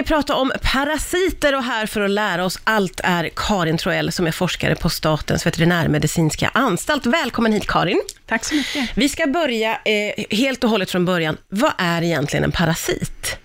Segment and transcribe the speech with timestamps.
[0.00, 4.26] vi prata om parasiter och här för att lära oss allt är Karin Troell som
[4.26, 7.06] är forskare på Statens veterinärmedicinska anstalt.
[7.06, 8.02] Välkommen hit Karin.
[8.26, 8.90] Tack så mycket.
[8.94, 11.36] Vi ska börja eh, helt och hållet från början.
[11.48, 13.39] Vad är egentligen en parasit?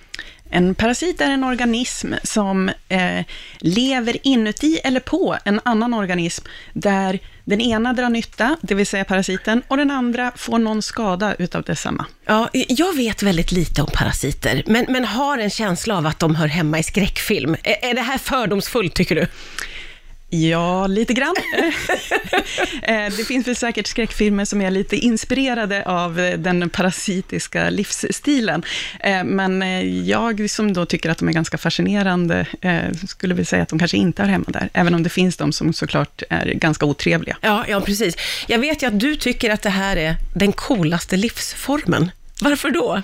[0.56, 3.26] En parasit är en organism som eh,
[3.60, 9.06] lever inuti eller på en annan organism, där den ena drar nytta, det vill säga
[9.06, 12.06] parasiten, och den andra får någon skada utav detsamma.
[12.26, 16.36] Ja, jag vet väldigt lite om parasiter, men, men har en känsla av att de
[16.36, 17.56] hör hemma i skräckfilm.
[17.64, 19.28] Är, är det här fördomsfullt, tycker du?
[20.30, 21.36] Ja, lite grann.
[22.82, 28.64] Eh, det finns väl säkert skräckfilmer som är lite inspirerade av eh, den parasitiska livsstilen.
[29.00, 29.62] Eh, men
[30.06, 32.46] jag som då tycker att de är ganska fascinerande,
[33.08, 35.52] skulle vilja säga att de kanske inte hör hemma där, även om det finns de
[35.52, 37.38] som såklart är ganska otrevliga.
[37.42, 38.16] Ja, ja, precis.
[38.48, 42.12] Jag vet ju att du tycker att det här är den coolaste livsformen.
[42.42, 43.02] Varför då?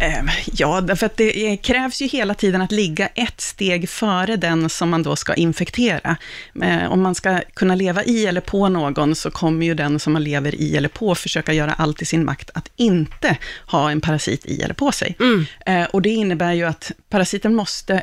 [0.00, 4.68] Ehm, ja, därför att det krävs ju hela tiden att ligga ett steg före den
[4.68, 6.16] som man då ska infektera.
[6.62, 10.12] Ehm, om man ska kunna leva i eller på någon, så kommer ju den som
[10.12, 14.00] man lever i eller på försöka göra allt i sin makt att inte ha en
[14.00, 15.16] parasit i eller på sig.
[15.20, 15.46] Mm.
[15.66, 18.02] Ehm, och det innebär ju att parasiten måste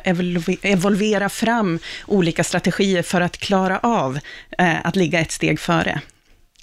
[0.62, 4.18] evolvera fram olika strategier för att klara av
[4.58, 6.00] eh, att ligga ett steg före.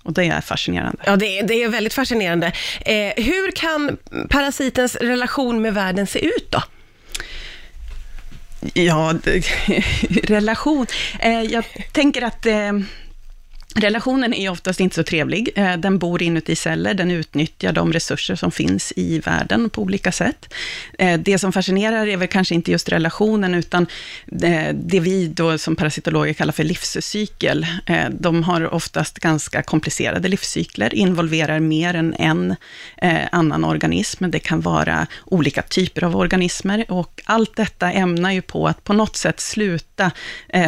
[0.05, 1.03] Och det är fascinerande.
[1.05, 2.51] Ja, det är, det är väldigt fascinerande.
[2.85, 3.97] Eh, hur kan
[4.29, 6.63] parasitens relation med världen se ut då?
[8.73, 9.13] Ja,
[10.23, 10.87] relation.
[11.19, 12.71] Eh, jag tänker att eh,
[13.77, 15.49] Relationen är oftast inte så trevlig.
[15.55, 20.11] Eh, den bor inuti celler, den utnyttjar de resurser som finns i världen på olika
[20.11, 20.53] sätt.
[20.99, 23.87] Eh, det som fascinerar är väl kanske inte just relationen, utan
[24.43, 27.65] eh, det vi då som parasitologer kallar för livscykel.
[28.09, 32.55] De har oftast ganska komplicerade livscykler, involverar mer än en
[33.31, 34.25] annan organism.
[34.29, 38.93] Det kan vara olika typer av organismer och allt detta ämnar ju på att på
[38.93, 40.11] något sätt sluta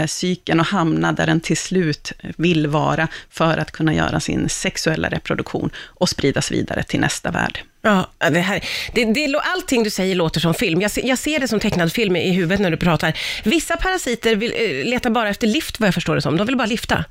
[0.08, 4.50] cykeln och hamna där den till slut vill vara vara för att kunna göra sin
[4.50, 5.70] sexuella reproduktion
[6.00, 7.60] och spridas vidare till nästa värld.
[7.82, 8.64] Ja, det här,
[8.94, 10.82] det, det, allting du säger låter som film.
[10.82, 13.20] Jag, jag ser det som tecknad film i huvudet när du pratar.
[13.44, 16.38] Vissa parasiter vill, eh, letar bara efter lift, vad jag förstår det som.
[16.38, 17.06] De vill bara lifta.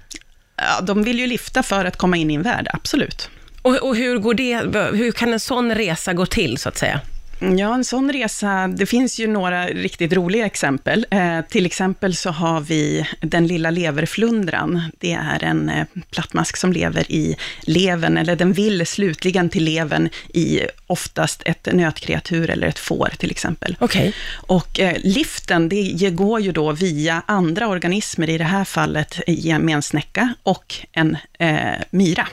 [0.57, 3.31] Ja, de vill ju lifta för att komma in i en värld, absolut.
[3.63, 4.57] Och, och hur, går det,
[4.97, 7.01] hur kan en sån resa gå till, så att säga?
[7.39, 11.07] Ja, en sån resa, det finns ju några riktigt roliga exempel.
[11.11, 14.83] Eh, till exempel så har vi den lilla leverflundran.
[14.99, 20.09] Det är en eh, plattmask som lever i levern, eller den vill slutligen till levern
[20.35, 23.77] i oftast ett nötkreatur eller ett får till exempel.
[23.81, 24.13] Okay.
[24.35, 29.21] Och eh, liften, det går ju då via andra organismer, i det här fallet
[29.61, 32.29] med en snäcka och en eh, myra.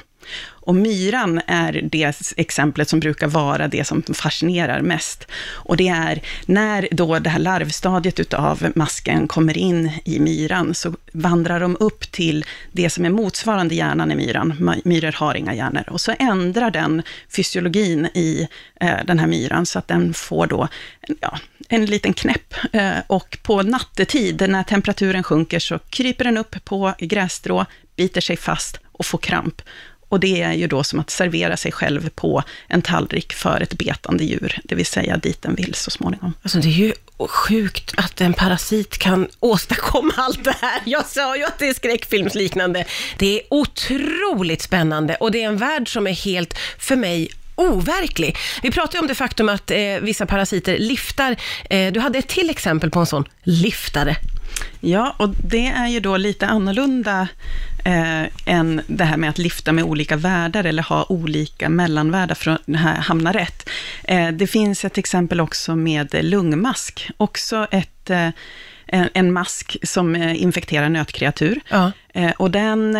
[0.66, 5.28] Och myran är det exemplet som brukar vara det som fascinerar mest.
[5.47, 10.94] Och det är när då det här larvstadiet utav masken kommer in i myran, så
[11.13, 14.81] vandrar de upp till det som är motsvarande hjärnan i myran.
[14.84, 15.84] Myror har inga hjärnor.
[15.88, 17.03] Och så ändrar den
[17.35, 18.47] fysiologin i
[18.81, 20.67] eh, den här myran, så att den får då
[21.22, 22.53] ja, en liten knäpp.
[22.72, 28.38] Eh, och på nattetid, när temperaturen sjunker, så kryper den upp på grässtrå, biter sig
[28.38, 29.61] fast och får kramp.
[30.13, 33.74] Och det är ju då som att servera sig själv på en tallrik för ett
[33.74, 36.34] betande djur, det vill säga dit den vill så småningom.
[36.44, 36.94] Alltså det är ju
[37.28, 40.81] sjukt att en parasit kan åstadkomma allt det här.
[40.85, 42.85] Jag sa ju att det är skräckfilmsliknande.
[43.18, 48.38] Det är otroligt spännande och det är en värld som är helt, för mig, overklig.
[48.63, 51.35] Vi pratade om det faktum att eh, vissa parasiter liftar.
[51.69, 54.16] Eh, du hade ett till exempel på en sån liftare.
[54.79, 57.28] Ja, och det är ju då lite annorlunda
[57.85, 62.51] eh, än det här med att lifta med olika världar eller ha olika mellanvärldar för
[62.51, 62.62] att
[63.06, 63.69] hamna rätt.
[64.03, 68.29] Eh, det finns ett exempel också med lungmask, också ett eh,
[68.88, 71.62] en, mask som eh, infekterar nötkreatur.
[71.69, 71.91] Ja.
[72.13, 72.97] Eh, och den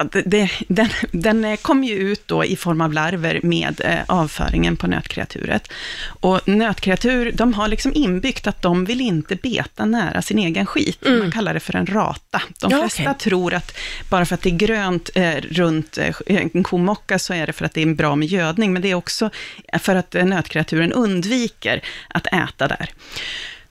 [0.00, 4.76] eh, det, den, den kom ju ut då i form av larver med eh, avföringen
[4.76, 5.72] på nötkreaturet.
[6.06, 11.06] Och nötkreatur, de har liksom inbyggt att de vill inte beta nära sin egen skit.
[11.06, 11.18] Mm.
[11.18, 12.42] Man kallar det för en rata.
[12.60, 13.14] De ja, flesta okay.
[13.14, 13.76] tror att
[14.10, 17.64] bara för att det är grönt eh, runt eh, en komocka så är det för
[17.64, 19.30] att det är bra med gödning, men det är också
[19.78, 22.90] för att eh, nötkreaturen undviker att äta där.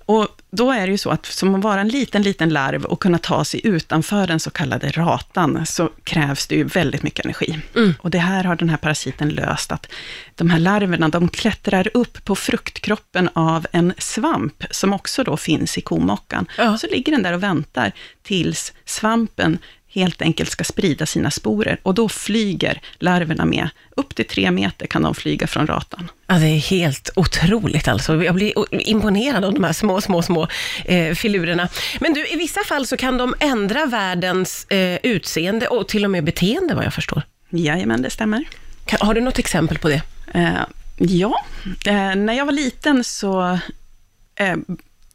[0.06, 3.00] Och då är det ju så att som att vara en liten, liten larv och
[3.00, 7.60] kunna ta sig utanför den så kallade ratan, så krävs det ju väldigt mycket energi.
[7.76, 7.94] Mm.
[8.00, 9.92] Och det här har den här parasiten löst, att
[10.36, 15.78] de här larverna, de klättrar upp på fruktkroppen av en svamp, som också då finns
[15.78, 16.46] i komockan.
[16.58, 16.78] Ja.
[16.78, 17.92] Så ligger den där och väntar
[18.24, 19.58] tills svampen
[19.94, 21.80] helt enkelt ska sprida sina sporer.
[21.84, 23.69] Och då flyger larverna med.
[23.95, 26.12] Upp till tre meter kan de flyga från ratan.
[26.28, 28.24] Ja, det är helt otroligt alltså.
[28.24, 28.54] Jag blir
[28.90, 30.48] imponerad av de här små, små, små
[30.86, 31.69] eh, filurerna.
[32.00, 36.12] Men du, i vissa fall så kan de ändra världens eh, utseende och till och
[36.12, 37.22] med beteende, vad jag förstår.
[37.50, 38.44] Jajamän, det stämmer.
[38.86, 40.01] Kan, har du något exempel på det?
[40.34, 40.62] Eh,
[40.98, 41.45] ja,
[41.86, 43.60] eh, när jag var liten så
[44.36, 44.56] eh,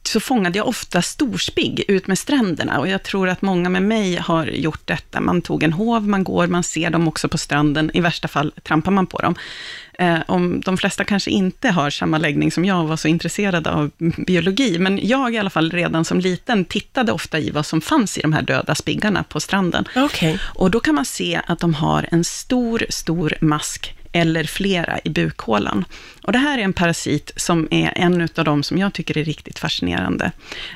[0.09, 4.17] så fångade jag ofta storspigg ut med stränderna och jag tror att många med mig
[4.17, 5.21] har gjort detta.
[5.21, 8.53] Man tog en hov, man går, man ser dem också på stranden, i värsta fall
[8.63, 9.35] trampar man på dem.
[9.99, 13.67] Eh, om de flesta kanske inte har samma läggning som jag och var så intresserad
[13.67, 13.91] av
[14.27, 18.19] biologi, men jag i alla fall redan som liten tittade ofta i vad som fanns
[18.19, 19.85] i de här döda spiggarna på stranden.
[19.97, 20.39] Okay.
[20.55, 25.11] Och då kan man se att de har en stor, stor mask eller flera i
[25.11, 25.85] bukhålan.
[26.23, 29.25] Och det här är en parasit som är en av de som jag tycker är
[29.25, 30.33] riktigt fascinerande.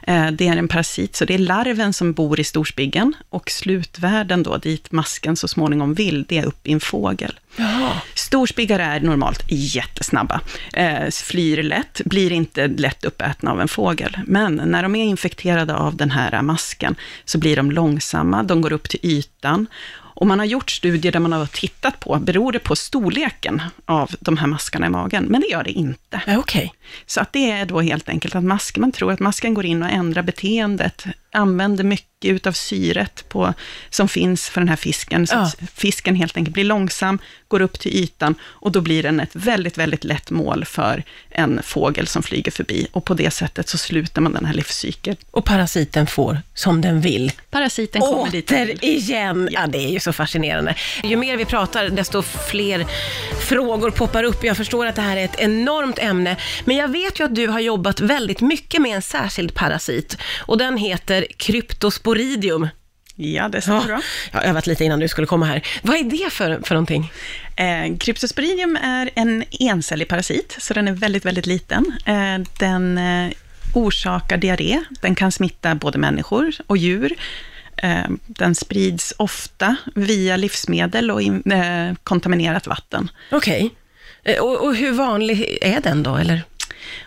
[0.06, 4.43] Eh, det är en parasit, så det är larven som bor i storspiggen och slutvärden
[4.43, 7.38] då, dit masken så småningom vill, det är upp i en fågel.
[7.56, 7.93] Jaha.
[8.14, 10.40] Storspiggar är normalt jättesnabba,
[10.73, 14.19] eh, flyr lätt, blir inte lätt uppätna av en fågel.
[14.26, 16.94] Men när de är infekterade av den här masken
[17.25, 19.67] så blir de långsamma, de går upp till ytan
[20.14, 24.11] och man har gjort studier där man har tittat på, beror det på storleken av
[24.20, 25.25] de här maskarna i magen?
[25.25, 26.20] Men det gör det inte.
[26.38, 26.69] Okay.
[27.06, 29.82] Så att det är då helt enkelt att masken, man tror att masken går in
[29.82, 33.54] och ändrar beteendet, använder mycket utav syret på,
[33.90, 35.42] som finns för den här fisken, så ja.
[35.42, 39.30] att fisken helt enkelt blir långsam, går upp till ytan och då blir den ett
[39.32, 43.78] väldigt, väldigt lätt mål för en fågel som flyger förbi och på det sättet så
[43.78, 45.16] slutar man den här livscykeln.
[45.30, 47.32] Och parasiten får som den vill.
[47.50, 49.48] Parasiten kommer Åter dit Åter igen!
[49.52, 50.75] Ja, det är ju så fascinerande.
[51.04, 52.86] Ju mer vi pratar, desto fler
[53.40, 54.44] frågor poppar upp.
[54.44, 57.46] Jag förstår att det här är ett enormt ämne, men jag vet ju att du
[57.46, 61.26] har jobbat väldigt mycket med en särskild parasit och den heter
[62.12, 62.69] kryptosporidium.
[63.17, 64.00] Ja, det stämmer bra.
[64.32, 65.67] Jag har övat lite innan du skulle komma här.
[65.82, 67.12] Vad är det för, för någonting?
[67.56, 71.93] Eh, Cryptosporidium är en encellig parasit, så den är väldigt, väldigt liten.
[72.06, 73.32] Eh, den eh,
[73.75, 74.85] orsakar diarré.
[75.03, 77.14] Den kan smitta både människor och djur.
[77.76, 83.11] Eh, den sprids ofta via livsmedel och in, eh, kontaminerat vatten.
[83.31, 83.70] Okej.
[84.23, 84.35] Okay.
[84.35, 86.43] Eh, och, och hur vanlig är den då, eller?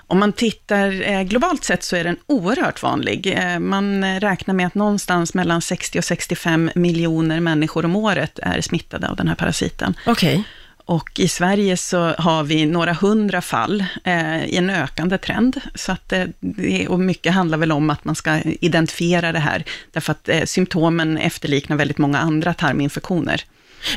[0.08, 3.34] Om man tittar eh, globalt sett så är den oerhört vanlig.
[3.38, 8.62] Eh, man räknar med att någonstans mellan 60 och 65 miljoner människor om året är
[8.62, 9.94] smittade av den här parasiten.
[10.06, 10.34] Okej.
[10.34, 10.44] Okay.
[10.88, 15.62] Och i Sverige så har vi några hundra fall eh, i en ökande trend.
[15.76, 19.64] Så att, eh, det, och mycket handlar väl om att man ska identifiera det här,
[19.92, 23.44] därför att eh, symptomen efterliknar väldigt många andra tarminfektioner.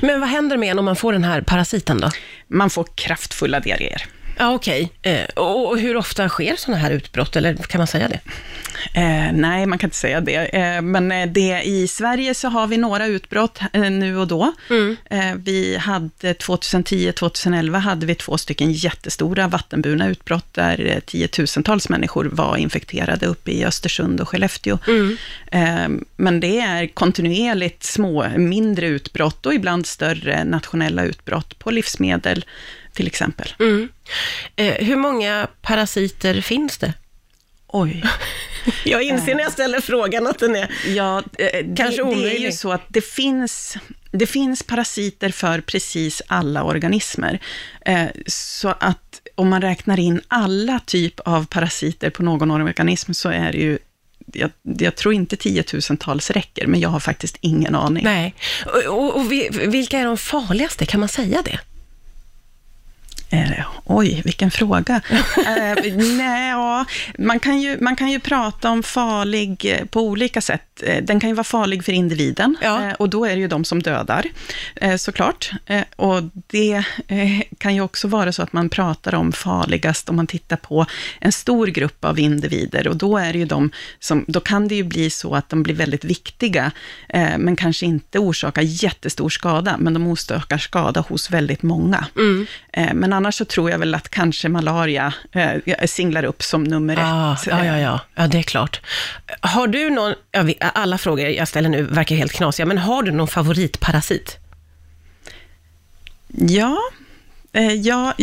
[0.01, 2.11] Men vad händer med en om man får den här parasiten då?
[2.49, 4.07] Man får kraftfulla diarréer.
[4.38, 4.93] Ja, okej.
[5.00, 5.12] Okay.
[5.12, 8.20] Eh, och, och, hur ofta sker sådana här utbrott, eller kan man säga det?
[8.94, 10.35] Eh, nej, man kan inte säga det.
[10.35, 14.52] Eh, men eh, det, i Sverige så har vi några utbrott eh, nu och då.
[14.70, 14.96] Mm.
[15.11, 22.56] Eh, vi hade 2010-2011 hade vi två stycken jättestora vattenburna utbrott, där tiotusentals människor var
[22.56, 24.79] infekterade uppe i Östersund och Skellefteå.
[24.88, 26.05] Mm.
[26.17, 32.44] men det är kontinuerligt små, mindre utbrott och ibland större nationella utbrott på livsmedel,
[32.99, 33.55] till exempel.
[33.59, 33.89] Mm.
[34.56, 36.95] Eh, hur många parasiter finns det?
[37.67, 38.05] Oj.
[38.85, 42.41] Jag inser när jag ställer frågan att den är ja, eh, kanske det, det är
[42.41, 43.77] ju så att det finns,
[44.11, 47.41] det finns parasiter för precis alla organismer.
[47.87, 53.28] Eh, så att om man räknar in alla typ av parasiter på någon organism, så
[53.28, 53.78] är det ju
[54.33, 58.05] jag, jag, tror inte tiotusentals räcker, men jag har faktiskt ingen aning.
[58.05, 58.35] Nej.
[58.67, 59.33] Och, och, och
[59.75, 61.59] vilka är de farligaste, kan man säga det?
[63.30, 65.00] Eh, oj, vilken fråga.
[65.47, 66.85] eh, nej, ja,
[67.18, 70.82] man, kan ju, man kan ju prata om farlig eh, på olika sätt.
[70.82, 72.88] Eh, den kan ju vara farlig för individen ja.
[72.88, 74.26] eh, och då är det ju de som dödar,
[74.75, 75.50] eh, såklart.
[75.97, 76.85] och det
[77.58, 80.87] kan ju också vara så att man pratar om farligast om man tittar på
[81.20, 83.70] en stor grupp av individer och då är det ju de
[84.00, 86.70] som, då kan det ju bli så att de blir väldigt viktiga,
[87.38, 92.06] men kanske inte orsakar jättestor skada, men de orsakar skada hos väldigt många.
[92.16, 92.47] Mm.
[92.94, 97.35] men annars så tror jag väl att kanske malaria eh, singlar upp som nummer ah,
[97.35, 97.47] ett.
[97.47, 98.81] Ja, ja, ja, ja, det är klart.
[99.41, 100.15] Har du någon,
[100.59, 104.39] alla frågor jag ställer nu verkar helt knasiga, men har du någon favoritparasit?
[106.29, 106.79] Ja,
[107.53, 108.15] eh, ja,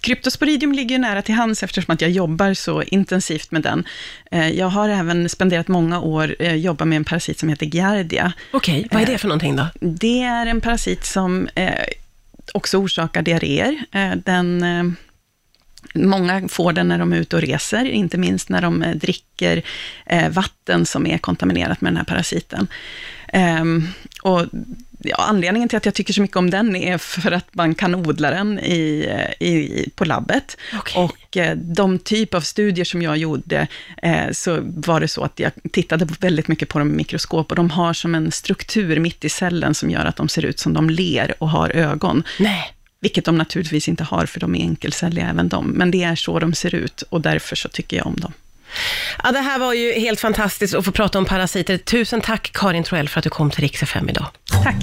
[0.00, 3.84] Kryptosporidium ligger nära till hands eftersom att jag jobbar så intensivt med den.
[4.30, 8.32] Eh, jag har även spenderat många år eh, jobba med en parasit som heter Giardia.
[8.50, 9.66] Okej, vad är det för någonting då?
[9.80, 11.48] Det är en parasit som
[12.54, 13.84] också orsakar diarréer.
[13.92, 14.84] Eh, den, eh,
[15.94, 19.62] Många får den när de är ute och reser, inte minst när de eh, dricker
[20.30, 22.66] vatten som är kontaminerat med den här parasiten.
[23.28, 23.88] Ehm,
[24.22, 24.46] och
[25.08, 27.94] ja, anledningen till att jag tycker så mycket om den är för att man kan
[27.94, 29.08] odla den i,
[29.40, 30.56] i, på labbet.
[30.78, 31.04] Okay.
[31.04, 33.66] Och eh, de typ av studier som jag gjorde,
[34.02, 37.56] eh, så var det så att jag tittade väldigt mycket på dem i mikroskop, och
[37.56, 40.72] de har som en struktur mitt i cellen som gör att de ser ut som
[40.72, 42.22] de ler och har ögon.
[42.38, 42.72] Nej.
[43.00, 45.66] Vilket de naturligtvis inte har, för de är enkelcelliga även de.
[45.66, 48.32] Men det är så de ser ut och därför så tycker jag om dem.
[49.24, 51.78] Ja, det här var ju helt fantastiskt att få prata om parasiter.
[51.78, 54.26] Tusen tack Karin Troell för att du kom till Rix FM idag.
[54.64, 54.76] Tack.